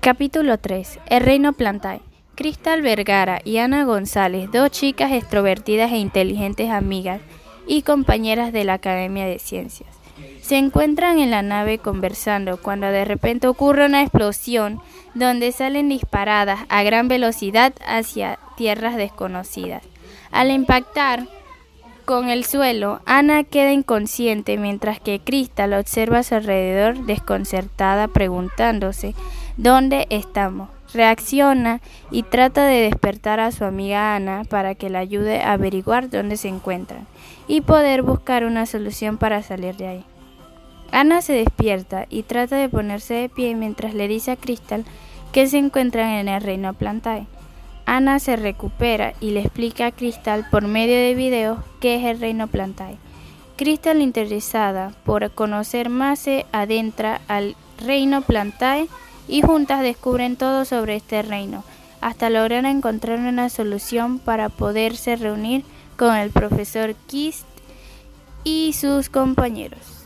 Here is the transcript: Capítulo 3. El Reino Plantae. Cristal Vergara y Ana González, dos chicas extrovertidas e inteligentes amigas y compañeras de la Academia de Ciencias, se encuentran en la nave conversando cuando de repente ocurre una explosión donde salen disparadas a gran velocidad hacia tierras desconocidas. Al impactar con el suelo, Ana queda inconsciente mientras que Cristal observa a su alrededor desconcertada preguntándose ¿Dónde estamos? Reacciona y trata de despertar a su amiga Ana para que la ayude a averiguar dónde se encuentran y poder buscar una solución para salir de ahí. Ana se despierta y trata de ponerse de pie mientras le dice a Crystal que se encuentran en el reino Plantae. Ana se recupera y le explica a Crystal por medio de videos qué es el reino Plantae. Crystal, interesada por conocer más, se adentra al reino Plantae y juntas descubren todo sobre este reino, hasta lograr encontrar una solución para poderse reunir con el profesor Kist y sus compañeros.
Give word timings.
Capítulo 0.00 0.58
3. 0.58 1.00
El 1.10 1.20
Reino 1.22 1.52
Plantae. 1.54 2.00
Cristal 2.36 2.82
Vergara 2.82 3.40
y 3.44 3.58
Ana 3.58 3.82
González, 3.82 4.48
dos 4.52 4.70
chicas 4.70 5.10
extrovertidas 5.10 5.90
e 5.90 5.96
inteligentes 5.96 6.70
amigas 6.70 7.20
y 7.66 7.82
compañeras 7.82 8.52
de 8.52 8.62
la 8.62 8.74
Academia 8.74 9.26
de 9.26 9.40
Ciencias, 9.40 9.90
se 10.40 10.56
encuentran 10.56 11.18
en 11.18 11.32
la 11.32 11.42
nave 11.42 11.78
conversando 11.78 12.58
cuando 12.58 12.86
de 12.86 13.04
repente 13.04 13.48
ocurre 13.48 13.86
una 13.86 14.02
explosión 14.02 14.80
donde 15.14 15.50
salen 15.50 15.88
disparadas 15.88 16.60
a 16.68 16.84
gran 16.84 17.08
velocidad 17.08 17.74
hacia 17.84 18.38
tierras 18.56 18.94
desconocidas. 18.96 19.82
Al 20.30 20.52
impactar 20.52 21.26
con 22.04 22.30
el 22.30 22.44
suelo, 22.44 23.02
Ana 23.04 23.44
queda 23.44 23.72
inconsciente 23.72 24.56
mientras 24.56 25.00
que 25.00 25.18
Cristal 25.18 25.74
observa 25.74 26.20
a 26.20 26.22
su 26.22 26.36
alrededor 26.36 27.04
desconcertada 27.04 28.08
preguntándose 28.08 29.14
¿Dónde 29.58 30.06
estamos? 30.10 30.68
Reacciona 30.94 31.80
y 32.12 32.22
trata 32.22 32.64
de 32.64 32.82
despertar 32.82 33.40
a 33.40 33.50
su 33.50 33.64
amiga 33.64 34.14
Ana 34.14 34.44
para 34.48 34.76
que 34.76 34.88
la 34.88 35.00
ayude 35.00 35.42
a 35.42 35.54
averiguar 35.54 36.10
dónde 36.10 36.36
se 36.36 36.46
encuentran 36.46 37.08
y 37.48 37.60
poder 37.62 38.02
buscar 38.02 38.44
una 38.44 38.66
solución 38.66 39.18
para 39.18 39.42
salir 39.42 39.74
de 39.74 39.88
ahí. 39.88 40.04
Ana 40.92 41.22
se 41.22 41.32
despierta 41.32 42.06
y 42.08 42.22
trata 42.22 42.54
de 42.54 42.68
ponerse 42.68 43.14
de 43.14 43.28
pie 43.28 43.56
mientras 43.56 43.94
le 43.94 44.06
dice 44.06 44.30
a 44.30 44.36
Crystal 44.36 44.84
que 45.32 45.48
se 45.48 45.58
encuentran 45.58 46.10
en 46.10 46.28
el 46.28 46.40
reino 46.40 46.72
Plantae. 46.72 47.26
Ana 47.84 48.20
se 48.20 48.36
recupera 48.36 49.14
y 49.20 49.32
le 49.32 49.40
explica 49.40 49.86
a 49.86 49.92
Crystal 49.92 50.46
por 50.52 50.68
medio 50.68 50.94
de 50.94 51.16
videos 51.16 51.58
qué 51.80 51.96
es 51.96 52.04
el 52.04 52.20
reino 52.20 52.46
Plantae. 52.46 52.96
Crystal, 53.56 54.00
interesada 54.02 54.92
por 55.04 55.32
conocer 55.32 55.88
más, 55.88 56.20
se 56.20 56.46
adentra 56.52 57.22
al 57.26 57.56
reino 57.84 58.22
Plantae 58.22 58.86
y 59.28 59.42
juntas 59.42 59.82
descubren 59.82 60.36
todo 60.36 60.64
sobre 60.64 60.96
este 60.96 61.22
reino, 61.22 61.62
hasta 62.00 62.30
lograr 62.30 62.64
encontrar 62.64 63.18
una 63.18 63.50
solución 63.50 64.18
para 64.18 64.48
poderse 64.48 65.16
reunir 65.16 65.64
con 65.96 66.16
el 66.16 66.30
profesor 66.30 66.94
Kist 67.06 67.44
y 68.44 68.72
sus 68.72 69.08
compañeros. 69.08 69.97